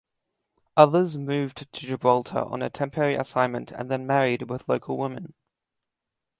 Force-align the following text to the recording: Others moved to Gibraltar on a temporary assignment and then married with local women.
Others 0.77 1.19
moved 1.19 1.71
to 1.71 1.79
Gibraltar 1.85 2.39
on 2.39 2.63
a 2.63 2.71
temporary 2.71 3.13
assignment 3.13 3.71
and 3.71 3.91
then 3.91 4.07
married 4.07 4.49
with 4.49 4.67
local 4.67 4.97
women. 4.97 5.35